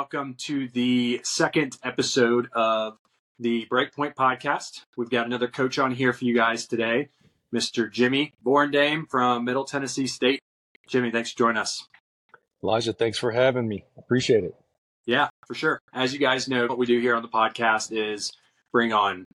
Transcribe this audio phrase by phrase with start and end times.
[0.00, 2.96] welcome to the second episode of
[3.38, 4.86] the Breakpoint podcast.
[4.96, 7.10] We've got another coach on here for you guys today,
[7.54, 7.92] Mr.
[7.92, 10.40] Jimmy Borendame from Middle Tennessee State.
[10.88, 11.86] Jimmy, thanks for joining us.
[12.64, 13.84] Elijah, thanks for having me.
[13.98, 14.54] Appreciate it.
[15.04, 15.78] Yeah, for sure.
[15.92, 18.32] As you guys know, what we do here on the podcast is
[18.72, 19.26] bring on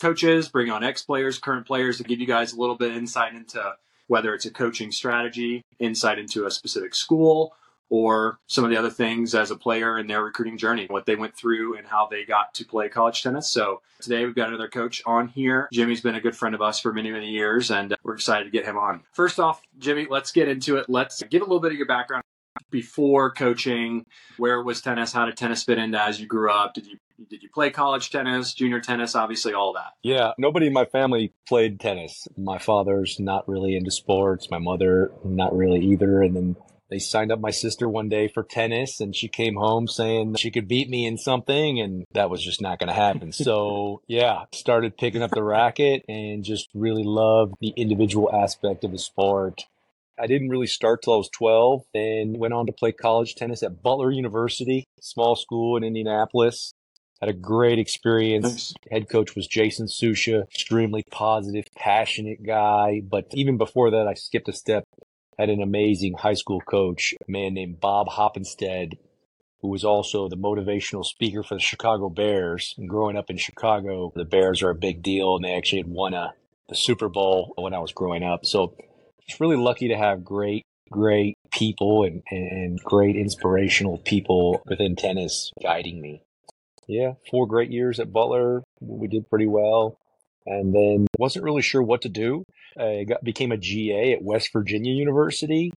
[0.00, 2.96] coaches, bring on ex players, current players to give you guys a little bit of
[2.96, 3.74] insight into
[4.06, 7.52] whether it's a coaching strategy, insight into a specific school,
[7.90, 11.16] or some of the other things as a player in their recruiting journey, what they
[11.16, 13.50] went through and how they got to play college tennis.
[13.50, 15.68] So today we've got another coach on here.
[15.72, 18.50] Jimmy's been a good friend of us for many, many years, and we're excited to
[18.50, 19.02] get him on.
[19.12, 20.86] First off, Jimmy, let's get into it.
[20.88, 22.24] Let's give a little bit of your background
[22.70, 24.04] before coaching.
[24.36, 25.12] Where was tennis?
[25.12, 26.74] How did tennis fit into as you grew up?
[26.74, 26.98] Did you
[27.28, 29.94] did you play college tennis, junior tennis, obviously all that?
[30.04, 32.28] Yeah, nobody in my family played tennis.
[32.36, 34.50] My father's not really into sports.
[34.52, 36.22] My mother not really either.
[36.22, 36.56] And then
[36.90, 40.50] they signed up my sister one day for tennis and she came home saying she
[40.50, 43.32] could beat me in something and that was just not going to happen.
[43.32, 48.92] so yeah, started picking up the racket and just really loved the individual aspect of
[48.92, 49.64] the sport.
[50.20, 53.62] I didn't really start till I was 12 and went on to play college tennis
[53.62, 56.72] at Butler University, small school in Indianapolis.
[57.20, 58.74] Had a great experience.
[58.90, 63.02] Head coach was Jason Susha, extremely positive, passionate guy.
[63.04, 64.84] But even before that, I skipped a step
[65.38, 68.98] had an amazing high school coach, a man named Bob Hoppenstead,
[69.60, 72.74] who was also the motivational speaker for the Chicago Bears.
[72.76, 75.88] And growing up in Chicago, the Bears are a big deal, and they actually had
[75.88, 76.34] won a
[76.68, 78.44] the Super Bowl when I was growing up.
[78.44, 78.74] So
[79.26, 85.50] it's really lucky to have great, great people and, and great inspirational people within tennis
[85.62, 86.22] guiding me.
[86.86, 88.62] Yeah, four great years at Butler.
[88.80, 89.98] We did pretty well
[90.48, 92.44] and then wasn't really sure what to do.
[92.78, 95.72] I got, became a GA at West Virginia University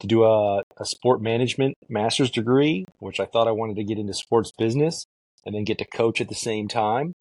[0.00, 3.98] to do a, a sport management master's degree, which I thought I wanted to get
[3.98, 5.06] into sports business
[5.44, 7.12] and then get to coach at the same time.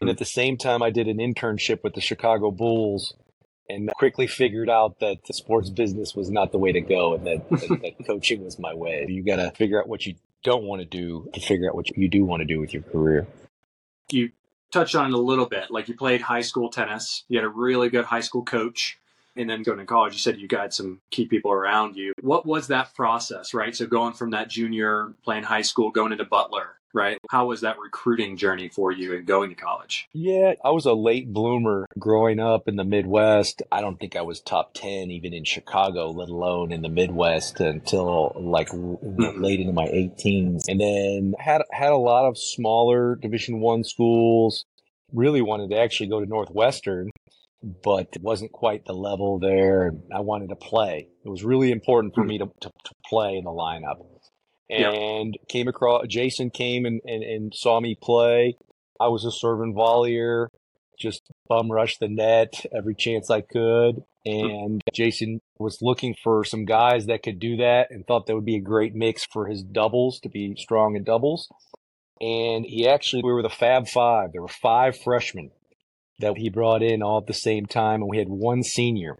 [0.00, 3.14] And at the same time, I did an internship with the Chicago Bulls
[3.68, 7.26] and quickly figured out that the sports business was not the way to go and
[7.26, 9.06] that, that, that coaching was my way.
[9.08, 11.96] You got to figure out what you don't want to do to figure out what
[11.96, 13.26] you do want to do with your career.
[14.10, 14.30] You
[14.72, 15.70] touched on it a little bit.
[15.70, 18.98] Like you played high school tennis, you had a really good high school coach,
[19.36, 22.12] and then going to college, you said you got some key people around you.
[22.20, 23.74] What was that process, right?
[23.74, 27.18] So going from that junior playing high school, going into Butler, right?
[27.30, 30.08] How was that recruiting journey for you and going to college?
[30.12, 33.62] Yeah, I was a late bloomer growing up in the Midwest.
[33.70, 37.60] I don't think I was top 10 even in Chicago, let alone in the Midwest
[37.60, 39.42] until like mm-hmm.
[39.42, 40.64] late into my 18s.
[40.68, 44.64] And then had had a lot of smaller Division 1 schools.
[45.12, 47.10] Really wanted to actually go to Northwestern
[47.84, 49.92] but it wasn't quite the level there.
[50.12, 51.06] I wanted to play.
[51.24, 52.28] It was really important for hmm.
[52.28, 54.00] me to, to, to play in the lineup
[54.72, 58.56] and came across Jason came and, and, and saw me play.
[59.00, 60.48] I was a serving volleyer,
[60.98, 64.02] just bum rush the net every chance I could.
[64.24, 68.44] And Jason was looking for some guys that could do that and thought that would
[68.44, 71.48] be a great mix for his doubles to be strong in doubles.
[72.20, 74.30] And he actually, we were the Fab Five.
[74.32, 75.50] There were five freshmen
[76.20, 79.18] that he brought in all at the same time, and we had one senior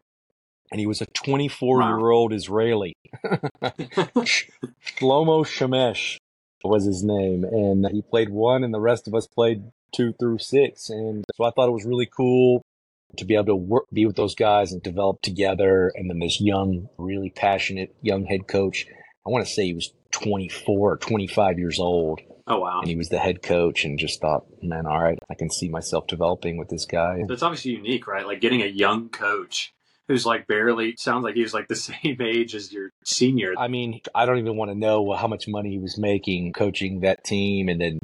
[0.73, 2.95] and he was a 24 year old Israeli.
[3.63, 6.17] Shlomo Shemesh
[6.65, 10.39] was his name, and he played one, and the rest of us played two through
[10.39, 10.89] six.
[10.89, 12.63] And so I thought it was really cool
[13.19, 15.93] to be able to work, be with those guys and develop together.
[15.95, 18.87] And then this young, really passionate young head coach,
[19.27, 22.21] I want to say he was 24 or 25 years old.
[22.47, 22.81] Oh wow!
[22.81, 25.69] And he was the head coach, and just thought, man, all right, I can see
[25.69, 27.23] myself developing with this guy.
[27.29, 28.27] That's obviously unique, right?
[28.27, 29.73] Like getting a young coach
[30.09, 33.55] who's like barely sounds like he's like the same age as your senior.
[33.59, 37.01] I mean, I don't even want to know how much money he was making coaching
[37.01, 37.99] that team, and then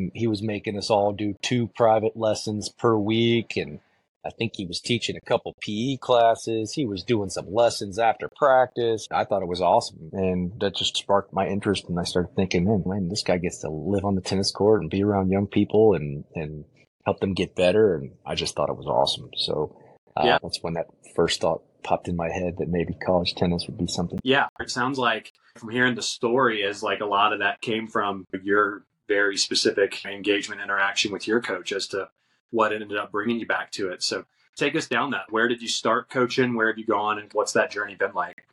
[0.14, 3.80] he was making us all do two private lessons per week, and
[4.26, 6.72] I think he was teaching a couple PE classes.
[6.72, 9.06] He was doing some lessons after practice.
[9.10, 10.10] I thought it was awesome.
[10.12, 11.88] And that just sparked my interest.
[11.88, 14.80] And I started thinking, man, man, this guy gets to live on the tennis court
[14.80, 16.64] and be around young people and, and
[17.04, 17.96] help them get better.
[17.96, 19.28] And I just thought it was awesome.
[19.36, 19.76] So
[20.16, 20.38] uh, yeah.
[20.42, 23.86] That's when that first thought popped in my head that maybe college tennis would be
[23.86, 24.18] something.
[24.22, 24.46] Yeah.
[24.60, 28.26] It sounds like from hearing the story is like a lot of that came from
[28.42, 32.08] your very specific engagement interaction with your coach as to
[32.50, 34.02] what ended up bringing you back to it.
[34.02, 34.24] So
[34.56, 35.30] take us down that.
[35.30, 36.54] Where did you start coaching?
[36.54, 37.18] Where have you gone?
[37.18, 38.46] And what's that journey been like?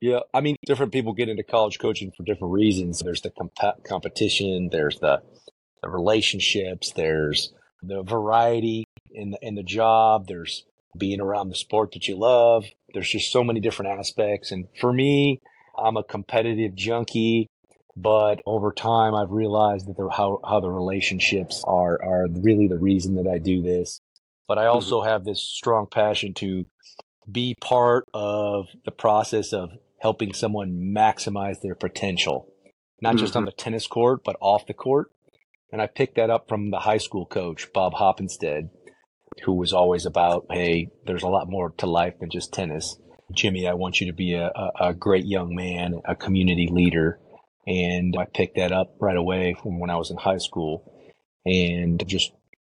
[0.00, 3.00] Yeah, I mean, different people get into college coaching for different reasons.
[3.00, 5.22] There's the comp- competition, there's the,
[5.82, 10.66] the relationships, there's the variety in the in the job, there's
[10.98, 12.64] being around the sport that you love.
[12.94, 14.52] There's just so many different aspects.
[14.52, 15.40] And for me,
[15.78, 17.48] I'm a competitive junkie.
[17.96, 22.78] But over time, I've realized that the, how, how the relationships are, are really the
[22.78, 24.00] reason that I do this.
[24.48, 24.74] But I Mm-hmm.
[24.74, 26.66] also have this strong passion to
[27.30, 29.70] be part of the process of
[30.00, 32.48] helping someone maximize their potential,
[33.00, 33.46] not just on Mm-hmm.
[33.46, 35.10] the tennis court, but off the court.
[35.72, 38.70] And I picked that up from the high school coach, Bob Hoppenstead,
[39.44, 42.96] who was always about, hey, there's a lot more to life than just tennis.
[43.32, 44.50] Jimmy, I want you to be a,
[44.80, 47.18] a, great young man, a community leader.
[47.66, 50.92] And I picked that up right away from when I was in high school.
[51.44, 52.32] And just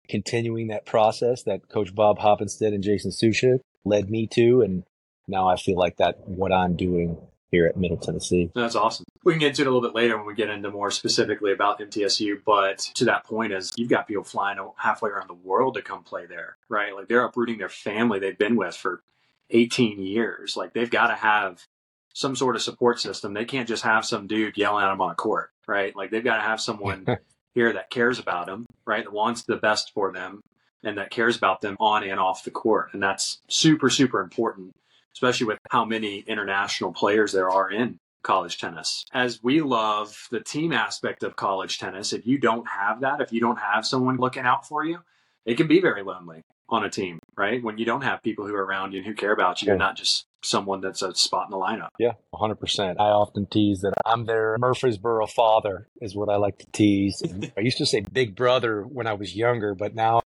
[0.10, 4.62] continuing that process that Coach Bob Hoppenstead and Jason Susha led me to.
[4.62, 4.84] And
[5.28, 7.18] now I feel like that what I'm doing
[7.52, 8.50] here at Middle Tennessee.
[8.56, 9.06] That's awesome.
[9.24, 11.52] We can get into it a little bit later when we get into more specifically
[11.52, 12.42] about MTSU.
[12.46, 16.04] But to that point, is you've got people flying halfway around the world to come
[16.04, 16.96] play there, right?
[16.96, 19.04] Like they're uprooting their family they've been with for
[19.50, 20.56] 18 years.
[20.56, 21.66] Like they've got to have
[22.14, 23.34] some sort of support system.
[23.34, 25.96] They can't just have some dude yelling at them on a court, right?
[25.96, 27.06] Like they've got to have someone
[27.54, 29.04] here that cares about them, right?
[29.04, 30.42] That wants the best for them
[30.84, 32.90] and that cares about them on and off the court.
[32.94, 34.76] And that's super, super important,
[35.14, 39.06] especially with how many international players there are in college tennis.
[39.14, 43.32] As we love the team aspect of college tennis, if you don't have that, if
[43.34, 45.00] you don't have someone looking out for you,
[45.46, 47.62] it can be very lonely on a team, right?
[47.64, 49.72] When you don't have people who are around you and who care about you, Yeah.
[49.74, 51.90] and not just someone that's a spot in the lineup.
[52.00, 52.96] Yeah, 100%.
[53.00, 57.22] I often tease that I'm their Murfreesboro father, is what I like to tease.
[57.58, 60.22] I used to say big brother when I was younger, but now,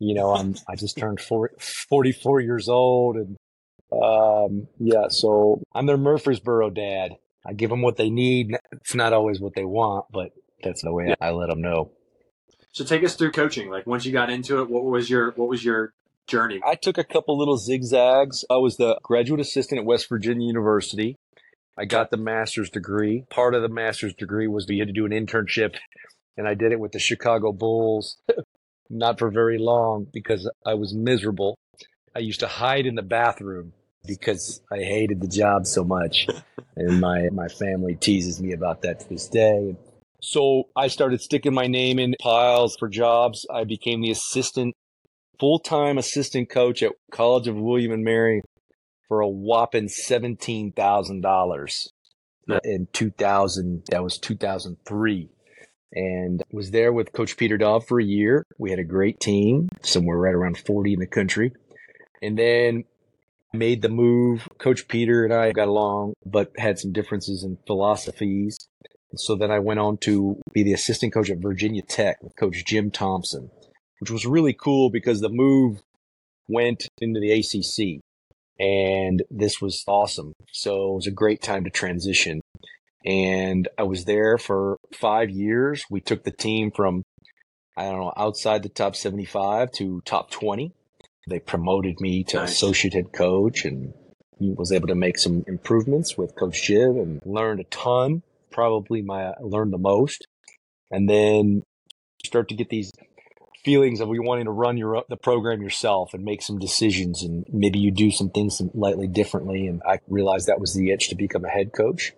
[0.00, 1.54] you know, I'm, I just turned 40,
[1.88, 3.16] 44 years old.
[3.16, 3.36] And,
[3.92, 7.16] um, yeah, so I'm their Murfreesboro dad.
[7.46, 8.56] I give them what they need.
[8.72, 10.32] It's not always what they want, but
[10.62, 11.92] that's the way I let them know.
[12.72, 13.70] So take us through coaching.
[13.70, 15.92] Like once you got into it, what was your what was your
[16.26, 16.60] journey?
[16.64, 18.44] I took a couple little zigzags.
[18.50, 21.16] I was the graduate assistant at West Virginia University.
[21.76, 23.24] I got the master's degree.
[23.30, 25.76] Part of the master's degree was we had to do an internship,
[26.36, 28.18] and I did it with the Chicago Bulls.
[28.90, 31.56] Not for very long because I was miserable.
[32.16, 33.74] I used to hide in the bathroom
[34.06, 36.26] because I hated the job so much.
[36.76, 39.76] and my, my family teases me about that to this day.
[40.20, 43.46] So I started sticking my name in piles for jobs.
[43.52, 44.74] I became the assistant
[45.38, 48.42] full-time assistant coach at College of William and Mary
[49.06, 51.88] for a whopping seventeen thousand dollars
[52.64, 53.84] in two thousand.
[53.90, 55.30] That was two thousand three,
[55.92, 58.44] and was there with Coach Peter Daub for a year.
[58.58, 61.52] We had a great team, somewhere right around forty in the country,
[62.20, 62.84] and then
[63.52, 64.48] made the move.
[64.58, 68.68] Coach Peter and I got along, but had some differences in philosophies.
[69.14, 72.64] So then I went on to be the assistant coach at Virginia Tech with Coach
[72.66, 73.50] Jim Thompson
[74.00, 75.82] which was really cool because the move
[76.48, 78.00] went into the ACC
[78.58, 80.32] and this was awesome.
[80.52, 82.40] So it was a great time to transition.
[83.04, 85.84] And I was there for five years.
[85.90, 87.02] We took the team from,
[87.76, 90.72] I don't know, outside the top 75 to top 20.
[91.28, 92.52] They promoted me to Nice.
[92.52, 93.92] associate head coach and
[94.40, 98.22] was able to make some improvements with Coach Jim and learned a ton.
[98.50, 100.26] Probably my learned the most.
[100.90, 101.62] And then
[102.24, 102.90] start to get these
[103.64, 107.44] feelings of you wanting to run your the program yourself and make some decisions and
[107.52, 111.16] maybe you do some things slightly differently and I realized that was the itch to
[111.16, 112.12] become a head coach.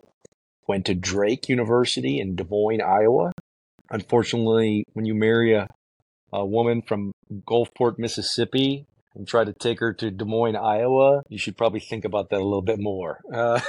[0.68, 3.32] Went to Drake University in Des Moines, Iowa.
[3.90, 5.66] Unfortunately, when you marry a,
[6.32, 7.10] a woman from
[7.48, 12.04] Gulfport, Mississippi and try to take her to Des Moines, Iowa, you should probably think
[12.04, 13.20] about that a little bit more.
[13.32, 13.60] Uh,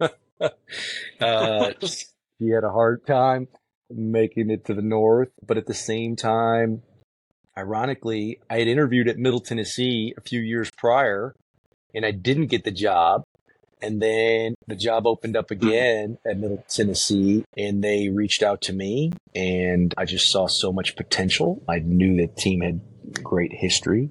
[1.20, 3.48] uh, she had a hard time
[3.90, 6.82] making it to the north, but at the same time,
[7.56, 11.34] ironically, I had interviewed at Middle Tennessee a few years prior
[11.94, 13.24] and I didn't get the job.
[13.80, 18.72] And then the job opened up again at Middle Tennessee and they reached out to
[18.72, 21.62] me and I just saw so much potential.
[21.68, 22.80] I knew the team had
[23.22, 24.10] great history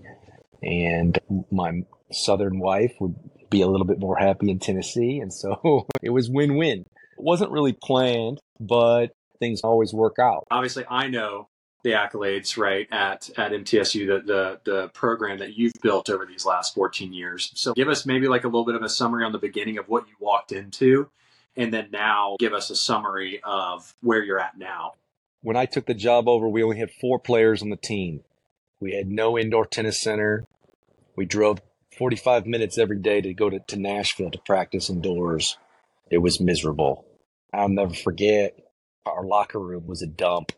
[0.61, 1.19] and
[1.51, 3.15] my southern wife would
[3.49, 5.19] be a little bit more happy in Tennessee.
[5.19, 6.79] And so it was win-win.
[6.79, 9.07] It wasn't really planned, but
[9.39, 10.45] things always work out.
[10.51, 11.47] Obviously, I know
[11.83, 16.45] the accolades right at at MTSU, the the the program that you've built over these
[16.45, 17.51] last 14 years.
[17.55, 19.87] So give us maybe like a little bit of a summary on the beginning of
[19.87, 21.09] what you walked into,
[21.55, 24.93] and then now give us a summary of where you're at now.
[25.41, 28.21] When I took the job over, we only had four players on the team.
[28.79, 30.45] We had no indoor tennis center.
[31.15, 31.59] We drove
[31.97, 35.57] 45 minutes every day to go to, to Nashville to practice indoors.
[36.11, 37.05] It was miserable.
[37.53, 38.59] I'll never forget
[39.05, 40.51] our locker room was a dump.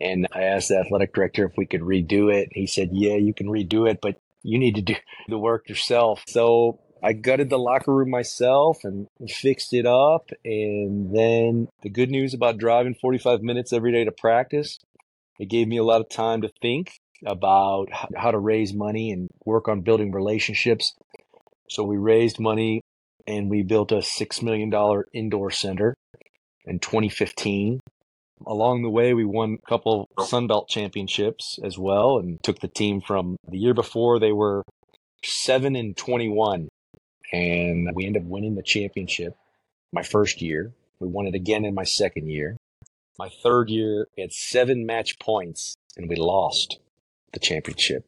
[0.00, 2.50] And I asked the athletic director if we could redo it.
[2.52, 4.96] He said, Yeah, you can redo it, but you need to do
[5.28, 6.22] the work yourself.
[6.26, 10.30] So I gutted the locker room myself and fixed it up.
[10.44, 14.78] And then the good news about driving 45 minutes every day to practice,
[15.38, 19.28] it gave me a lot of time to think about how to raise money and
[19.44, 20.94] work on building relationships.
[21.68, 22.82] So we raised money
[23.26, 24.72] and we built a $6 million
[25.12, 25.94] indoor center
[26.64, 27.80] in 2015.
[28.46, 33.00] Along the way, we won a couple Sunbelt championships as well and took the team
[33.00, 34.62] from the year before they were
[35.22, 36.68] 7 and 21
[37.32, 39.36] and we ended up winning the championship
[39.92, 40.72] my first year.
[41.00, 42.56] We won it again in my second year.
[43.18, 46.78] My third year, we had seven match points and we lost
[47.34, 48.04] the championship.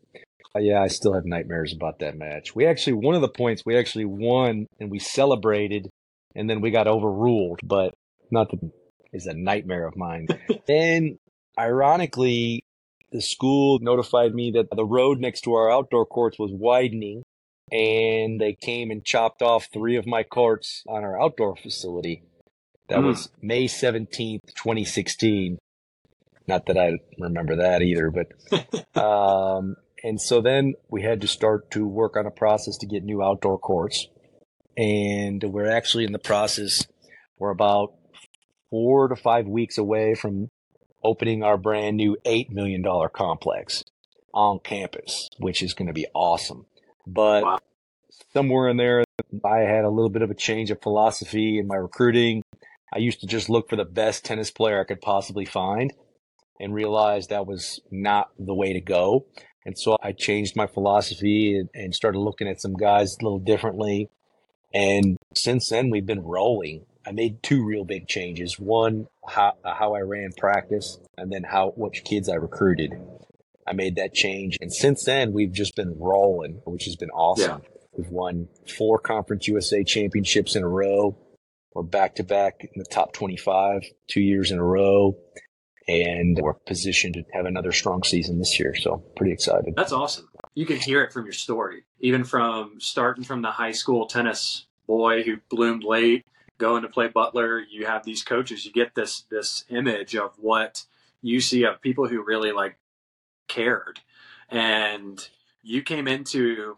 [0.54, 2.54] Uh, yeah, I still have nightmares about that match.
[2.54, 5.90] We actually, one of the points, we actually won and we celebrated
[6.34, 7.94] and then we got overruled, but
[8.30, 8.70] not that
[9.12, 10.28] is a nightmare of mine.
[10.66, 11.18] then,
[11.58, 12.62] ironically,
[13.12, 17.22] the school notified me that the road next to our outdoor courts was widening
[17.72, 22.22] and they came and chopped off three of my courts on our outdoor facility.
[22.88, 23.06] That mm.
[23.06, 25.58] was May 17th, 2016.
[26.48, 31.70] Not that I remember that either, but, um, and so then we had to start
[31.72, 34.06] to work on a process to get new outdoor courts.
[34.76, 36.86] And we're actually in the process.
[37.38, 37.94] We're about
[38.70, 40.50] four to five weeks away from
[41.02, 43.82] opening our brand new $8 million complex
[44.34, 46.66] on campus, which is going to be awesome.
[47.06, 47.58] But wow.
[48.32, 49.04] somewhere in there,
[49.44, 52.42] I had a little bit of a change of philosophy in my recruiting.
[52.92, 55.92] I used to just look for the best tennis player I could possibly find
[56.60, 59.26] and realized that was not the way to go.
[59.64, 63.40] And so I changed my philosophy and, and started looking at some guys a little
[63.40, 64.10] differently.
[64.72, 66.86] And since then, we've been rolling.
[67.06, 68.58] I made two real big changes.
[68.58, 72.92] One, how, how I ran practice, and then how which kids I recruited.
[73.66, 74.58] I made that change.
[74.60, 77.62] And since then, we've just been rolling, which has been awesome.
[77.62, 77.68] Yeah.
[77.96, 81.16] We've won four Conference USA championships in a row.
[81.74, 85.16] We're back to back in the top 25 two years in a row.
[85.88, 88.74] And we're positioned to have another strong season this year.
[88.74, 89.74] So pretty excited.
[89.76, 90.28] That's awesome.
[90.54, 94.66] You can hear it from your story, even from starting from the high school tennis
[94.86, 96.24] boy who bloomed late,
[96.58, 97.60] going to play Butler.
[97.60, 98.64] You have these coaches.
[98.64, 100.84] You get this this image of what
[101.22, 102.78] you see of people who really like
[103.48, 104.00] cared.
[104.48, 105.26] And
[105.62, 106.76] you came into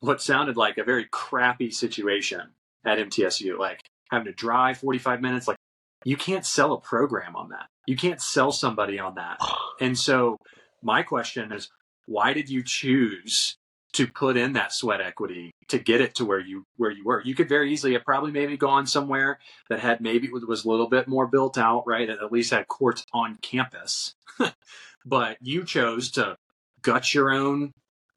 [0.00, 2.40] what sounded like a very crappy situation
[2.84, 5.46] at MTSU, like having to drive 45 minutes.
[5.46, 5.58] Like,
[6.04, 7.66] you can't sell a program on that.
[7.86, 9.38] You can't sell somebody on that.
[9.80, 10.36] And so,
[10.82, 11.70] my question is,
[12.04, 13.56] why did you choose
[13.92, 17.22] to put in that sweat equity to get it to where you where you were.
[17.24, 19.38] You could very easily have probably maybe gone somewhere
[19.68, 22.06] that had maybe was a little bit more built out, right?
[22.06, 24.14] That at least had courts on campus.
[25.04, 26.36] but you chose to
[26.82, 27.72] gut your own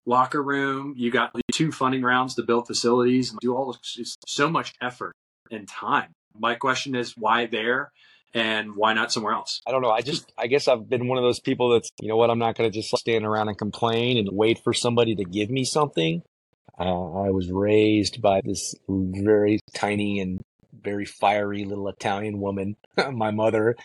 [0.06, 0.94] locker room.
[0.96, 5.13] You got two funding rounds to build facilities and do all this, so much effort
[5.50, 6.12] and time.
[6.38, 7.92] My question is why there
[8.34, 9.62] and why not somewhere else?
[9.68, 9.92] I don't know.
[9.92, 12.40] I just, I guess I've been one of those people that's, you know what, I'm
[12.40, 15.63] not going to just stand around and complain and wait for somebody to give me
[15.66, 16.24] something.
[16.80, 20.42] Uh, I was raised by this very tiny and
[20.82, 22.75] very fiery little Italian woman,
[23.12, 23.75] my mother,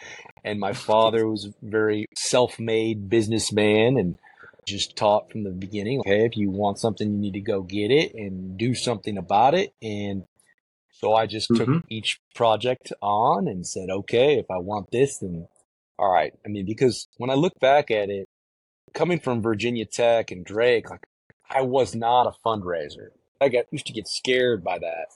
[0.44, 4.16] and my father was very self-made businessman and
[4.66, 7.90] just taught from the beginning, okay, if you want something, you need to go get
[7.90, 9.72] it and do something about it.
[9.82, 10.24] And
[11.00, 11.74] so I just mm-hmm.
[11.74, 15.46] took each project on and said, okay, if I want this, then
[15.96, 16.32] all right.
[16.44, 18.26] I mean, because when I look back at it,
[18.94, 21.04] coming from Virginia Tech and Drake, like
[21.48, 23.10] I was not a fundraiser.
[23.40, 25.06] I got used to get scared by that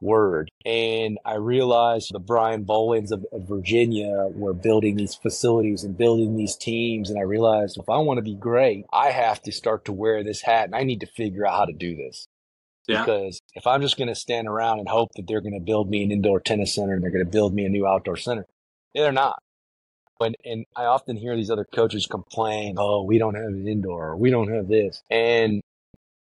[0.00, 0.48] word.
[0.64, 6.36] And I realized the Brian Bolands of, of, Virginia were building these facilities and building
[6.36, 7.10] these teams.
[7.10, 10.24] And I realized if I want to be great, I have to start to wear
[10.24, 12.28] this hat and I need to figure out how to do this.
[12.88, 13.04] Yeah.
[13.04, 15.90] Because if I'm just going to stand around and hope that they're going to build
[15.90, 18.46] me an indoor tennis center and they're going to build me a new outdoor center,
[18.94, 19.40] they're not.
[20.18, 24.08] But, and I often hear these other coaches complain, oh, we don't have an indoor,
[24.08, 25.02] or we don't have this.
[25.10, 25.60] And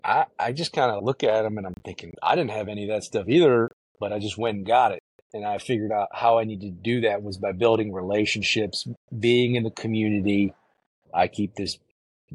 [0.03, 2.85] I, I just kind of look at them and I'm thinking, I didn't have any
[2.85, 5.01] of that stuff either, but I just went and got it.
[5.35, 9.55] And I figured out how I needed to do that was by building relationships, being
[9.55, 10.55] in the community.
[11.13, 11.79] I keep this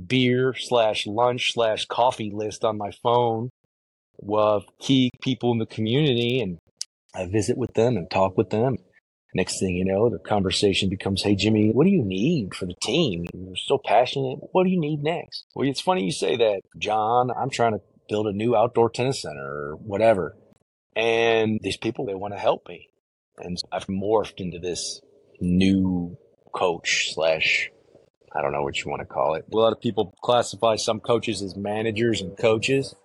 [0.08, 3.50] beer slash lunch slash coffee list on my phone
[4.28, 6.60] of key people in the community and
[7.16, 8.78] I visit with them and talk with them.
[9.36, 12.74] Next thing you know, the conversation becomes, Hey, Jimmy, what do you need for the
[12.82, 13.26] team?
[13.34, 14.40] You're so passionate.
[14.52, 15.46] What do you need next?
[15.54, 17.30] Well, it's funny you say that, John.
[17.32, 20.36] I'm trying to build a new outdoor tennis center or whatever.
[20.96, 22.90] And these people, they want to help me.
[23.38, 25.00] And I've morphed into this
[25.40, 26.18] new
[26.54, 27.70] coach slash,
[28.36, 29.46] I don't know what you want to call it.
[29.54, 32.96] A lot of people classify some coaches as managers and coaches.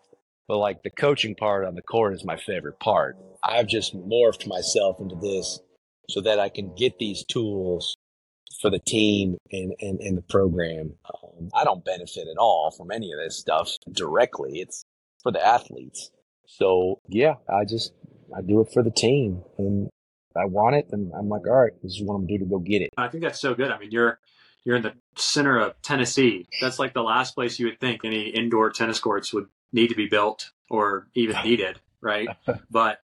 [0.46, 3.16] But like the coaching part on the court is my favorite part.
[3.42, 5.60] I've just morphed myself into this
[6.10, 7.96] so that I can get these tools
[8.60, 10.94] for the team and, and, and the program.
[11.06, 14.60] Um, I don't benefit at all from any of this stuff directly.
[14.60, 14.84] It's
[15.22, 16.10] for the athletes.
[16.46, 17.92] So yeah, I just,
[18.36, 19.88] I do it for the team and
[20.36, 20.88] I want it.
[20.92, 22.82] And I'm like, all right, this is what I'm going to do to go get
[22.82, 22.90] it.
[22.96, 23.70] I think that's so good.
[23.70, 24.18] I mean, you're,
[24.64, 26.46] you're in the center of Tennessee.
[26.60, 29.94] That's like the last place you would think any indoor tennis courts would need to
[29.94, 32.28] be built or even needed, right?
[32.70, 33.00] But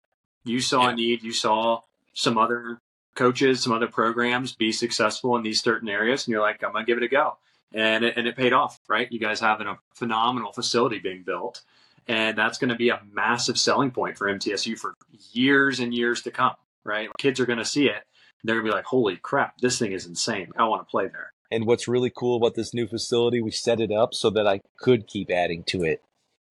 [0.44, 0.92] you saw yeah.
[0.92, 1.82] a need, you saw
[2.14, 2.80] some other
[3.16, 6.86] coaches, some other programs be successful in these certain areas, and you're like, I'm gonna
[6.86, 7.38] give it a go,
[7.74, 9.12] and it, and it paid off, right?
[9.12, 11.64] You guys having a phenomenal facility being built,
[12.08, 14.94] and that's going to be a massive selling point for MTSU for
[15.34, 16.56] years and years to come,
[16.86, 17.10] right?
[17.18, 18.04] Kids are going to see it,
[18.44, 20.52] they're gonna be like, holy crap, this thing is insane.
[20.58, 21.34] I want to play there.
[21.52, 24.62] And what's really cool about this new facility, we set it up so that I
[24.78, 26.04] could keep adding to it.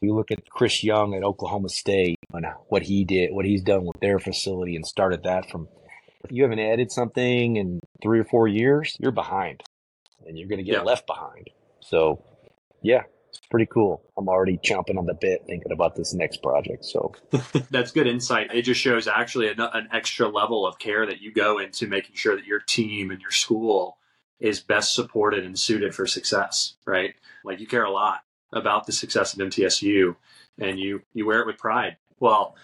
[0.03, 3.85] We look at Chris Young at Oklahoma State and what he did, what he's done
[3.85, 5.69] with their facility and started that from
[6.31, 9.63] you haven't added something in three or four years, you're behind
[10.27, 10.83] and you're going to get yeah.
[10.83, 11.51] left behind.
[11.81, 12.23] So,
[12.83, 14.03] yeah, it's pretty cool.
[14.17, 16.85] I'm already chomping on the bit thinking about this next project.
[16.85, 17.13] So,
[17.71, 18.53] that's good insight.
[18.53, 22.17] It just shows actually an, an extra level of care that you go into making
[22.17, 23.99] sure that your team and your school
[24.41, 27.15] is best supported and suited for success, right?
[27.45, 28.21] Like you care a lot
[28.53, 30.17] about the success of MTSU
[30.59, 31.97] and you you wear it with pride.
[32.19, 32.57] Well,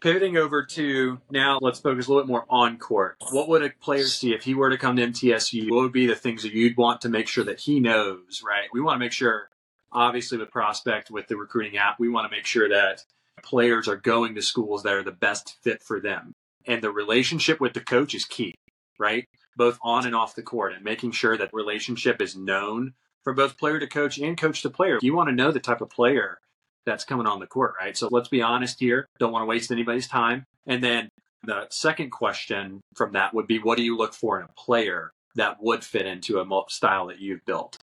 [0.00, 3.16] pivoting over to now, let's focus a little bit more on court.
[3.30, 5.70] What would a player see if he were to come to MTSU?
[5.70, 8.68] What would be the things that you'd want to make sure that he knows, right?
[8.72, 9.48] We want to make sure,
[9.92, 13.02] obviously, with Prospect, with the recruiting app, we want to make sure that
[13.42, 16.34] players are going to schools that are the best fit for them.
[16.66, 18.54] And the relationship with the coach is key,
[18.98, 19.26] right?
[19.56, 23.58] Both on and off the court, and making sure that relationship is known for both
[23.58, 24.98] player to coach and coach to player.
[25.02, 26.38] You want to know the type of player
[26.86, 27.96] that's coming on the court, right?
[27.96, 29.08] So let's be honest here.
[29.18, 30.44] Don't want to waste anybody's time.
[30.66, 31.08] And then
[31.42, 35.12] the second question from that would be what do you look for in a player
[35.34, 37.78] that would fit into a style that you've built?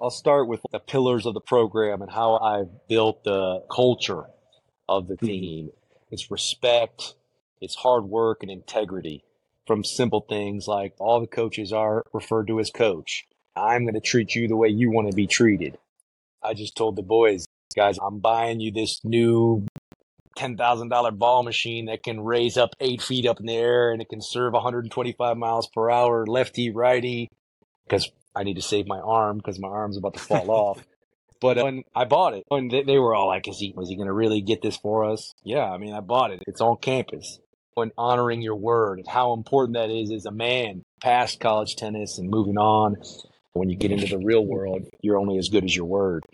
[0.00, 4.24] I'll start with the pillars of the program and how I've built the culture
[4.88, 5.26] of the hmm.
[5.26, 5.70] team.
[6.10, 7.14] It's respect,
[7.60, 9.24] it's hard work and integrity
[9.66, 13.26] from simple things like all the coaches are referred to as coach.
[13.56, 15.76] I'm going to treat you the way you want to be treated.
[16.42, 19.66] I just told the boys guys, I'm buying you this new
[20.38, 24.08] $10,000 ball machine that can raise up eight feet up in the air and it
[24.08, 27.28] can serve 125 miles per hour, lefty, righty,
[27.86, 30.84] because I need to save my arm because my arm's about to fall off.
[31.40, 33.88] But uh, when I bought it, and they, they were all like, "Is he was
[33.88, 36.42] he going to really get this for us?" Yeah, I mean, I bought it.
[36.46, 37.38] It's on campus.
[37.72, 42.18] When honoring your word and how important that is as a man past college tennis
[42.18, 42.96] and moving on.
[43.52, 46.24] When you get into the real world, you're only as good as your word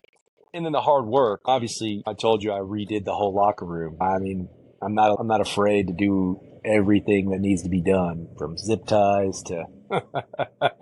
[0.57, 1.43] and then the hard work.
[1.45, 3.99] Obviously, I told you I redid the whole locker room.
[4.01, 4.49] I mean,
[4.83, 8.87] I'm not I'm not afraid to do everything that needs to be done, from zip
[8.87, 9.65] ties to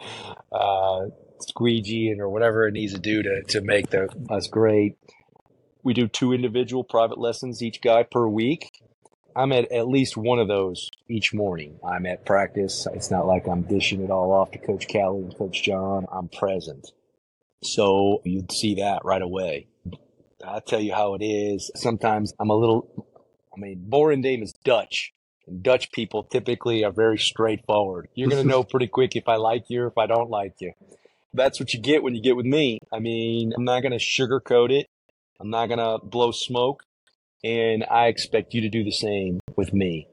[0.52, 1.00] uh,
[1.40, 4.96] squeegee and or whatever it needs to do to to make the us great.
[5.82, 8.70] We do two individual private lessons each guy per week.
[9.36, 11.78] I'm at at least one of those each morning.
[11.84, 12.86] I'm at practice.
[12.92, 16.06] It's not like I'm dishing it all off to Coach Callie and Coach John.
[16.12, 16.92] I'm present.
[17.62, 19.66] So you'd see that right away.
[20.46, 21.70] I'll tell you how it is.
[21.74, 23.06] Sometimes I'm a little,
[23.56, 25.12] I mean, Borendame is Dutch.
[25.46, 28.08] And Dutch people typically are very straightforward.
[28.14, 30.54] You're going to know pretty quick if I like you or if I don't like
[30.60, 30.72] you.
[31.32, 32.78] That's what you get when you get with me.
[32.92, 34.86] I mean, I'm not going to sugarcoat it.
[35.40, 36.84] I'm not going to blow smoke.
[37.44, 40.08] And I expect you to do the same with me.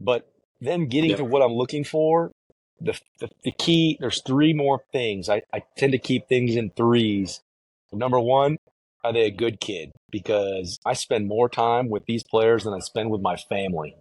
[0.00, 1.18] But then getting yep.
[1.18, 2.30] to what I'm looking for,
[2.80, 5.28] the, the, the key, there's three more things.
[5.28, 7.40] I, I tend to keep things in threes.
[7.92, 8.58] Number one,
[9.02, 9.92] are they a good kid?
[10.10, 13.96] Because I spend more time with these players than I spend with my family,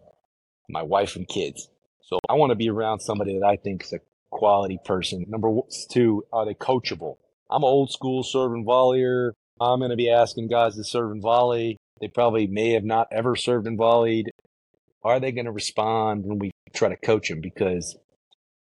[0.69, 1.69] my wife and kids.
[2.01, 5.25] So I want to be around somebody that I think is a quality person.
[5.27, 5.49] Number
[5.89, 7.17] two, are they coachable?
[7.49, 9.31] I'm an old school serve and volleyer.
[9.59, 11.77] I'm going to be asking guys to serve and volley.
[12.01, 14.31] They probably may have not ever served and volleyed.
[15.03, 17.39] Are they going to respond when we try to coach them?
[17.41, 17.95] Because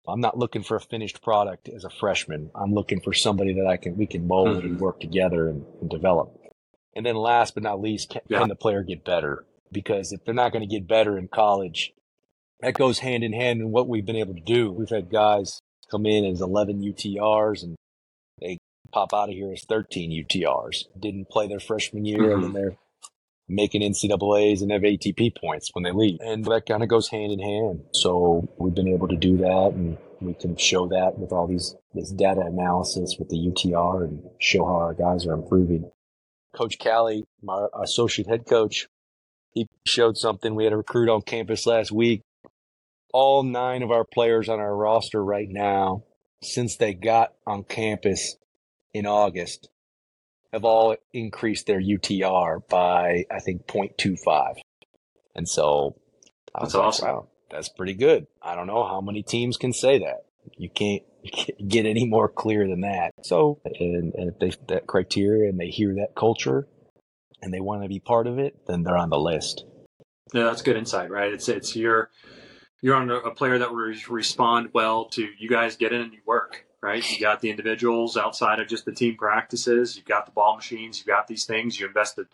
[0.06, 2.50] I'm not looking for a finished product as a freshman.
[2.54, 4.66] I'm looking for somebody that I can we can mold mm-hmm.
[4.66, 6.38] and work together and, and, develop.
[6.94, 8.40] And then last but not least, can, yeah.
[8.40, 9.44] can the player get better?
[9.72, 11.92] Because if they're not going to get better in college,
[12.60, 14.70] that goes hand in hand in what we've been able to do.
[14.70, 15.60] We've had guys
[15.90, 17.76] come in as 11 UTRs and
[18.40, 18.58] they
[18.92, 20.84] pop out of here as 13 UTRs.
[20.98, 22.44] Didn't play their freshman year mm-hmm.
[22.44, 22.76] and then they're
[23.48, 26.18] making NCAAs and have ATP points when they leave.
[26.20, 27.84] And that kind of goes hand in hand.
[27.92, 31.74] So we've been able to do that and we can show that with all these,
[31.92, 35.90] this data analysis with the UTR and show how our guys are improving.
[36.54, 38.86] Coach Callie, my associate head coach,
[39.52, 40.54] he showed something.
[40.54, 42.22] We had a recruit on campus last week.
[43.12, 46.04] All nine of our players on our roster right now,
[46.42, 48.36] since they got on campus
[48.92, 49.68] in August,
[50.54, 54.54] have all increased their UTR by, I think, 0.25.
[55.34, 55.96] And so
[56.58, 57.08] that's like, awesome.
[57.08, 58.26] Wow, that's pretty good.
[58.40, 60.26] I don't know how many teams can say that.
[60.56, 61.02] You can't,
[61.68, 63.10] get any more clear than that.
[63.22, 66.68] So, and, and if they that criteria and they hear that culture,
[67.42, 69.64] and they want to be part of it, then they're on the list.
[70.32, 71.32] Yeah, that's good insight, right?
[71.32, 72.10] It's it's you're
[72.80, 76.12] you're on a, a player that will respond well to you guys get in and
[76.12, 77.10] you work, right?
[77.10, 79.96] You got the individuals outside of just the team practices.
[79.96, 80.98] You've got the ball machines.
[80.98, 81.80] You've got these things.
[81.80, 82.26] You invested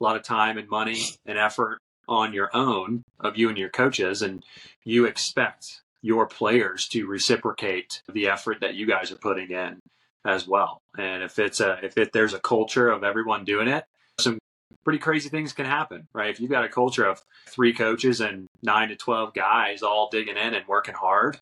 [0.00, 3.68] a lot of time and money and effort on your own of you and your
[3.68, 4.42] coaches, and
[4.82, 9.78] you expect your players to reciprocate the effort that you guys are putting in
[10.24, 10.80] as well.
[10.96, 13.84] And if it's a if it there's a culture of everyone doing it,
[14.18, 14.38] some
[14.84, 16.30] pretty crazy things can happen, right?
[16.30, 20.38] If you've got a culture of three coaches and nine to 12 guys all digging
[20.38, 21.38] in and working hard,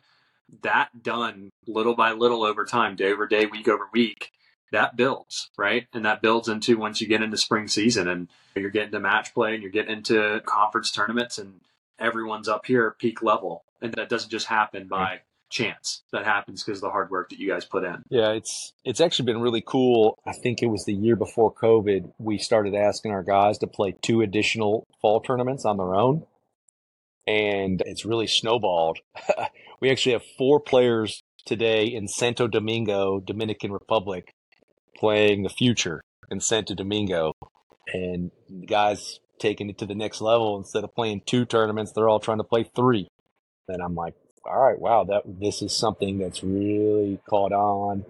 [0.63, 4.31] that done little by little over time, day over day, week over week,
[4.73, 5.87] that builds, right?
[5.93, 9.35] And that builds into once you get into spring season and you're getting to match
[9.35, 11.61] play and you're getting into conference tournaments and
[11.99, 13.65] everyone's up here peak level.
[13.81, 17.39] And that doesn't just happen by chance that happens because of the hard work that
[17.39, 18.03] you guys put in.
[18.09, 20.19] Yeah, it's it's actually been really cool.
[20.27, 23.95] I think it was the year before COVID, we started asking our guys to play
[24.03, 26.27] two additional fall tournaments on their own.
[27.27, 28.99] And it's really snowballed.
[29.81, 34.33] we actually have four players today in Santo Domingo, Dominican Republic,
[34.97, 37.33] playing the future in Santo Domingo.
[37.93, 42.09] And the guys taking it to the next level instead of playing two tournaments, they're
[42.09, 43.09] all trying to play three.
[43.69, 48.05] And I'm like, all right, wow, that this is something that's really caught on.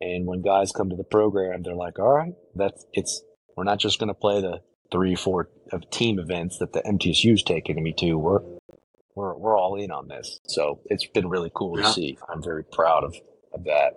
[0.00, 3.22] And when guys come to the program, they're like, all right, that's it's
[3.56, 7.42] we're not just going to play the three, four of team events that the MTSU's
[7.42, 8.14] taking me to.
[8.14, 8.40] We're
[9.14, 10.40] we're we're all in on this.
[10.46, 11.86] So it's been really cool yeah.
[11.86, 12.18] to see.
[12.28, 13.14] I'm very proud of,
[13.52, 13.94] of that.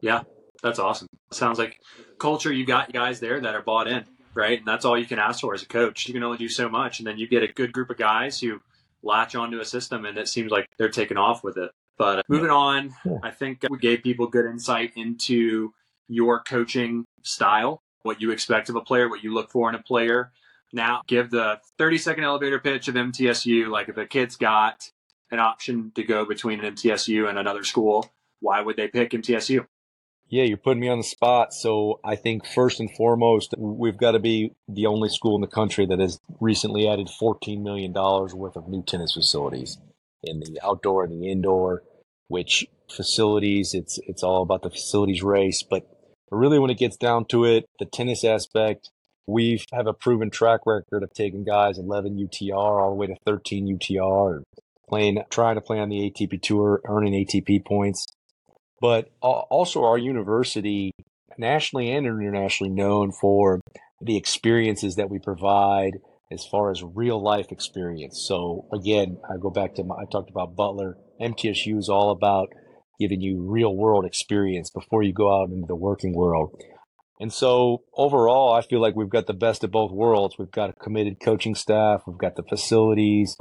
[0.00, 0.22] Yeah,
[0.62, 1.08] that's awesome.
[1.30, 1.80] Sounds like
[2.18, 2.52] culture.
[2.52, 4.58] You've got guys there that are bought in, right?
[4.58, 6.06] And that's all you can ask for as a coach.
[6.08, 8.40] You can only do so much, and then you get a good group of guys
[8.40, 8.60] who
[9.02, 11.70] latch onto a system, and it seems like they're taking off with it.
[11.98, 15.72] But uh, moving on, I think we gave people good insight into
[16.08, 19.82] your coaching style, what you expect of a player, what you look for in a
[19.82, 20.32] player.
[20.72, 23.68] Now, give the 30 second elevator pitch of MTSU.
[23.68, 24.90] Like, if a kid's got
[25.30, 29.66] an option to go between an MTSU and another school, why would they pick MTSU?
[30.28, 31.52] Yeah, you're putting me on the spot.
[31.52, 35.48] So I think first and foremost, we've got to be the only school in the
[35.48, 39.78] country that has recently added $14 million worth of new tennis facilities
[40.22, 41.82] in the outdoor and the indoor,
[42.28, 45.64] which facilities, it's, it's all about the facilities race.
[45.64, 45.88] But
[46.30, 48.90] really, when it gets down to it, the tennis aspect,
[49.26, 53.16] we have a proven track record of taking guys 11 UTR all the way to
[53.26, 54.42] 13 UTR,
[54.88, 58.06] playing, trying to play on the ATP tour, earning ATP points
[58.80, 60.92] but also our university
[61.38, 63.60] nationally and internationally known for
[64.00, 65.98] the experiences that we provide
[66.32, 68.24] as far as real life experience.
[68.26, 70.96] So again, I go back to my, I talked about Butler.
[71.20, 72.48] MTSU is all about
[73.00, 76.62] giving you real world experience before you go out into the working world.
[77.18, 80.36] And so overall, I feel like we've got the best of both worlds.
[80.38, 82.02] We've got a committed coaching staff.
[82.06, 83.36] We've got the facilities.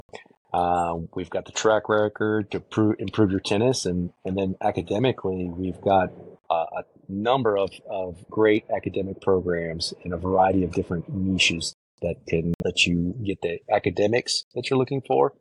[0.53, 5.47] Uh, we've got the track record to pro- improve your tennis, and, and then academically,
[5.47, 6.09] we've got
[6.49, 12.15] uh, a number of, of great academic programs in a variety of different niches that
[12.27, 15.33] can let you get the academics that you're looking for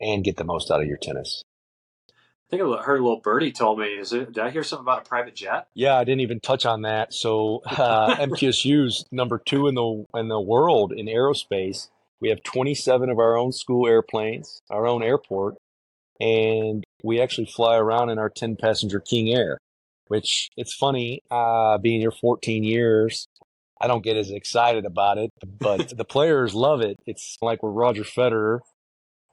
[0.00, 1.42] and get the most out of your tennis.
[2.48, 3.86] I think I heard a little birdie told me.
[3.86, 4.32] Is it?
[4.32, 5.66] Did I hear something about a private jet?
[5.74, 7.12] Yeah, I didn't even touch on that.
[7.14, 11.88] So uh, MTSU's number two in the in the world in aerospace
[12.24, 15.56] we have 27 of our own school airplanes, our own airport,
[16.18, 19.58] and we actually fly around in our 10 passenger King Air,
[20.08, 23.26] which it's funny, uh, being here 14 years,
[23.78, 26.96] I don't get as excited about it, but the players love it.
[27.06, 28.60] It's like we're Roger Federer.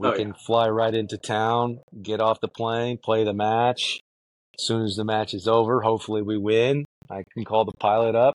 [0.02, 0.34] We oh, can yeah.
[0.48, 4.00] fly right into town, get off the plane, play the match.
[4.58, 6.86] As soon as the match is over, hopefully we win.
[7.10, 8.34] I can call the pilot up.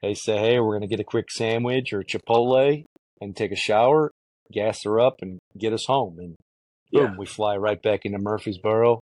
[0.00, 2.84] They say, hey, we're going to get a quick sandwich or Chipotle
[3.20, 4.10] and take a shower,
[4.50, 6.18] gas her up, and get us home.
[6.18, 6.36] And
[6.90, 7.14] boom, yeah.
[7.18, 9.00] we fly right back into Murfreesboro,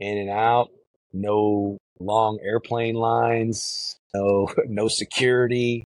[0.00, 0.70] in and out.
[1.12, 3.96] No long airplane lines.
[4.14, 5.84] No, no security.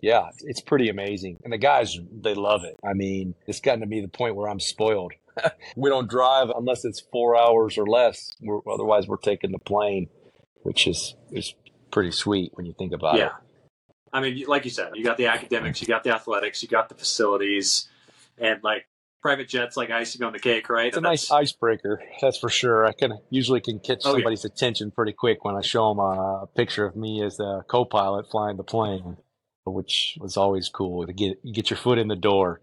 [0.00, 1.38] Yeah, it's pretty amazing.
[1.42, 2.76] And the guys, they love it.
[2.84, 5.12] I mean, it's gotten to be the point where I'm spoiled.
[5.76, 8.30] we don't drive unless it's four hours or less.
[8.40, 10.08] We're, otherwise, we're taking the plane,
[10.62, 11.54] which is is
[11.90, 13.26] pretty sweet when you think about yeah.
[13.26, 13.26] it.
[13.26, 16.68] Yeah, I mean, like you said, you got the academics, you got the athletics, you
[16.68, 17.88] got the facilities,
[18.38, 18.86] and like
[19.20, 20.88] private jets, like icing on the cake, right?
[20.88, 22.86] It's a nice icebreaker, that's for sure.
[22.86, 24.14] I can usually can catch Oh, yeah.
[24.14, 28.30] somebody's attention pretty quick when I show them a picture of me as the co-pilot
[28.30, 29.16] flying the plane,
[29.70, 32.60] which was always cool to get you get your foot in the door.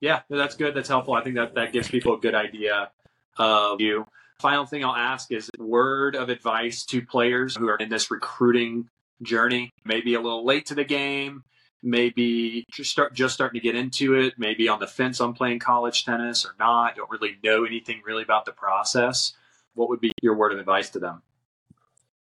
[0.00, 0.74] Yeah, that's good.
[0.74, 1.14] That's helpful.
[1.14, 2.90] I think that that gives people a good idea
[3.36, 4.06] of you.
[4.40, 8.88] Final thing I'll ask is word of advice to players who are in this recruiting
[9.22, 11.42] journey, maybe a little late to the game,
[11.82, 15.58] maybe just start just starting to get into it, maybe on the fence on playing
[15.58, 19.32] college tennis or not, don't really know anything really about the process.
[19.74, 21.22] What would be your word of advice to them?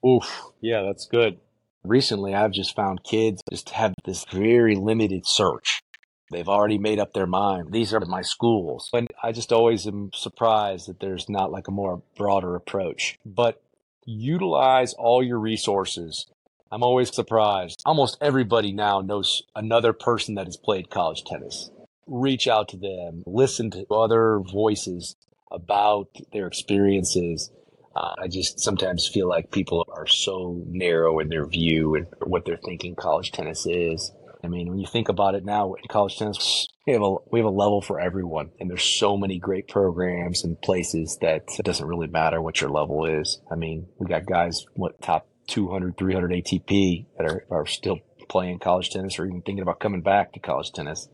[0.07, 1.38] Oof, yeah, that's good.
[1.85, 5.83] Recently, I've just found kids just have this very limited search.
[6.31, 7.73] They've already made up their mind.
[7.73, 8.88] These are my schools.
[8.94, 13.18] And I just always am surprised that there's not like a more broader approach.
[13.27, 13.62] But
[14.07, 16.27] utilize all your resources.
[16.73, 17.83] I'm always surprised.
[17.85, 21.70] Almost everybody now knows another person that has played college tennis.
[22.07, 25.16] Reach out to them, listen to other voices
[25.53, 27.51] about their experiences.
[27.96, 32.44] Uh, I just sometimes feel like people are so narrow in their view and what
[32.44, 34.12] they're thinking college tennis is.
[34.42, 37.38] I mean, when you think about it now, in college tennis, we have a we
[37.38, 41.64] have a level for everyone, and there's so many great programs and places that it
[41.64, 43.40] doesn't really matter what your level is.
[43.50, 48.59] I mean, we got guys what top 200, 300 ATP that are are still playing
[48.59, 51.09] college tennis or even thinking about coming back to college tennis.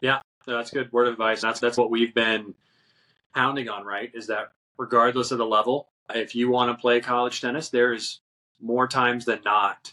[0.00, 1.40] Yeah, no, that's good word of advice.
[1.40, 2.54] That's that's what we've been
[3.34, 4.10] pounding on, right?
[4.14, 8.20] Is that regardless of the level, if you want to play college tennis, there is
[8.60, 9.92] more times than not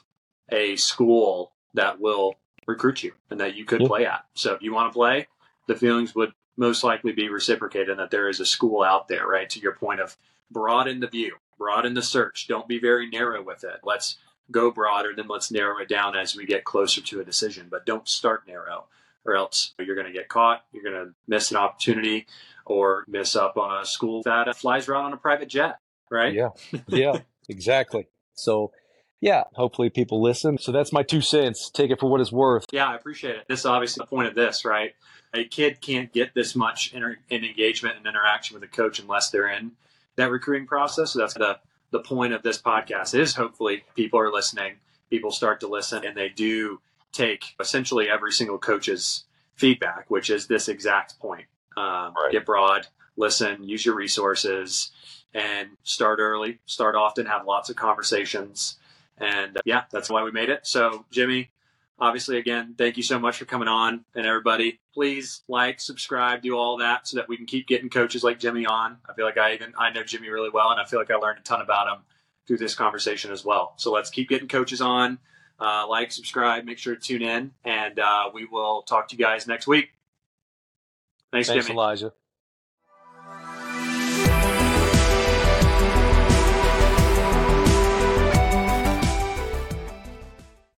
[0.51, 2.35] a school that will
[2.67, 3.87] recruit you and that you could Yeah.
[3.87, 4.25] play at.
[4.33, 5.27] So if you want to play,
[5.67, 9.27] the feelings would most likely be reciprocated and that there is a school out there,
[9.27, 9.49] right?
[9.49, 10.17] To your point of
[10.49, 12.47] broaden the view, broaden the search.
[12.47, 13.81] Don't be very narrow with it.
[13.83, 14.17] Let's
[14.51, 17.67] go broader, then let's narrow it down as we get closer to a decision.
[17.69, 18.87] But don't start narrow
[19.25, 20.63] or else you're going to get caught.
[20.71, 22.27] You're going to miss an opportunity
[22.65, 26.33] or miss up on a school that flies around on a private jet, right?
[26.33, 26.49] Yeah.
[26.87, 28.07] Yeah, exactly.
[28.33, 28.71] So,
[29.21, 30.57] yeah, hopefully people listen.
[30.57, 31.69] So that's my two cents.
[31.69, 32.65] Take it for what it's worth.
[32.71, 33.45] Yeah, I appreciate it.
[33.47, 34.93] This is obviously the point of this, right?
[35.33, 39.29] A kid can't get this much inter- in engagement and interaction with a coach unless
[39.29, 39.71] they're in
[40.15, 41.11] that recruiting process.
[41.11, 41.59] So that's the
[41.91, 44.73] the point of this podcast is hopefully people are listening,
[45.09, 46.81] people start to listen, and they do
[47.13, 49.23] take essentially every single coach's
[49.55, 51.45] feedback, which is this exact point.
[51.77, 52.31] Um, Right.
[52.31, 52.87] Get broad,
[53.17, 54.91] listen, use your resources,
[55.35, 58.77] and start early, start often, have lots of conversations.
[59.17, 60.65] And uh, yeah, that's why we made it.
[60.65, 61.51] So, Jimmy,
[61.99, 64.05] obviously, again, thank you so much for coming on.
[64.15, 68.23] And everybody, please like, subscribe, do all that so that we can keep getting coaches
[68.23, 68.97] like Jimmy on.
[69.07, 71.15] I feel like I even I know Jimmy really well, and I feel like I
[71.15, 72.03] learned a ton about him
[72.47, 73.73] through this conversation as well.
[73.75, 75.19] So let's keep getting coaches on.
[75.59, 79.23] Uh, like, subscribe, make sure to tune in, and uh, we will talk to you
[79.23, 79.89] guys next week.
[81.31, 81.77] Thanks, Thanks, Jimmy.
[81.77, 82.13] Elijah.